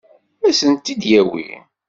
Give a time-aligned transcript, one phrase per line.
[0.47, 1.49] Ad sent-t-id-yawi?